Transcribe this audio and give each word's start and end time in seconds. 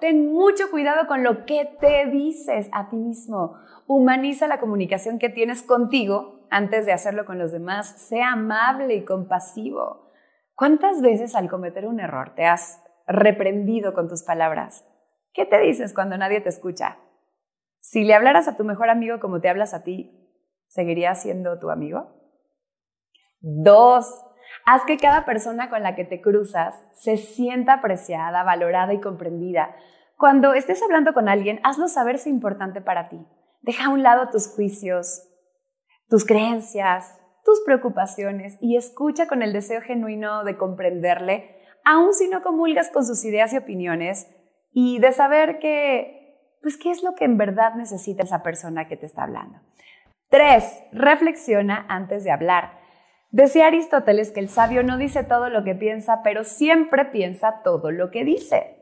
Ten 0.00 0.32
mucho 0.32 0.70
cuidado 0.70 1.06
con 1.06 1.22
lo 1.22 1.44
que 1.44 1.64
te 1.80 2.06
dices 2.06 2.68
a 2.72 2.88
ti 2.88 2.96
mismo. 2.96 3.56
Humaniza 3.86 4.46
la 4.46 4.60
comunicación 4.60 5.18
que 5.18 5.28
tienes 5.28 5.62
contigo 5.62 6.46
antes 6.50 6.86
de 6.86 6.92
hacerlo 6.92 7.24
con 7.24 7.38
los 7.38 7.52
demás. 7.52 7.88
Sea 7.88 8.32
amable 8.32 8.94
y 8.94 9.04
compasivo. 9.04 10.12
¿Cuántas 10.54 11.00
veces 11.02 11.34
al 11.34 11.48
cometer 11.48 11.86
un 11.86 12.00
error 12.00 12.34
te 12.34 12.44
has 12.44 12.82
reprendido 13.06 13.94
con 13.94 14.08
tus 14.08 14.22
palabras? 14.22 14.86
¿Qué 15.32 15.44
te 15.44 15.58
dices 15.60 15.94
cuando 15.94 16.16
nadie 16.16 16.40
te 16.40 16.48
escucha? 16.48 16.98
Si 17.80 18.04
le 18.04 18.14
hablaras 18.14 18.48
a 18.48 18.56
tu 18.56 18.64
mejor 18.64 18.90
amigo 18.90 19.20
como 19.20 19.40
te 19.40 19.48
hablas 19.48 19.74
a 19.74 19.82
ti, 19.82 20.30
¿seguiría 20.68 21.14
siendo 21.14 21.58
tu 21.58 21.70
amigo? 21.70 22.08
Dos, 23.40 24.24
haz 24.70 24.84
que 24.84 24.98
cada 24.98 25.24
persona 25.24 25.70
con 25.70 25.82
la 25.82 25.94
que 25.94 26.04
te 26.04 26.20
cruzas 26.20 26.74
se 26.92 27.16
sienta 27.16 27.74
apreciada, 27.74 28.42
valorada 28.42 28.92
y 28.92 29.00
comprendida. 29.00 29.74
Cuando 30.18 30.52
estés 30.52 30.82
hablando 30.82 31.14
con 31.14 31.26
alguien, 31.30 31.58
hazlo 31.62 31.88
saber 31.88 32.18
si 32.18 32.28
es 32.28 32.34
importante 32.34 32.82
para 32.82 33.08
ti. 33.08 33.18
Deja 33.62 33.86
a 33.86 33.88
un 33.88 34.02
lado 34.02 34.28
tus 34.28 34.48
juicios, 34.48 35.26
tus 36.10 36.26
creencias, 36.26 37.18
tus 37.46 37.62
preocupaciones 37.64 38.58
y 38.60 38.76
escucha 38.76 39.26
con 39.26 39.42
el 39.42 39.54
deseo 39.54 39.80
genuino 39.80 40.44
de 40.44 40.58
comprenderle, 40.58 41.56
aun 41.82 42.12
si 42.12 42.28
no 42.28 42.42
comulgas 42.42 42.90
con 42.90 43.06
sus 43.06 43.24
ideas 43.24 43.54
y 43.54 43.56
opiniones, 43.56 44.30
y 44.70 44.98
de 44.98 45.12
saber 45.12 45.60
que, 45.60 46.58
pues, 46.60 46.76
qué 46.76 46.90
es 46.90 47.02
lo 47.02 47.14
que 47.14 47.24
en 47.24 47.38
verdad 47.38 47.74
necesita 47.74 48.22
esa 48.22 48.42
persona 48.42 48.86
que 48.86 48.98
te 48.98 49.06
está 49.06 49.22
hablando. 49.22 49.60
Tres, 50.28 50.78
reflexiona 50.92 51.86
antes 51.88 52.22
de 52.22 52.32
hablar. 52.32 52.78
Decía 53.30 53.66
Aristóteles 53.66 54.30
que 54.30 54.40
el 54.40 54.48
sabio 54.48 54.82
no 54.82 54.96
dice 54.96 55.22
todo 55.22 55.50
lo 55.50 55.62
que 55.62 55.74
piensa, 55.74 56.22
pero 56.24 56.44
siempre 56.44 57.04
piensa 57.04 57.60
todo 57.62 57.90
lo 57.90 58.10
que 58.10 58.24
dice. 58.24 58.77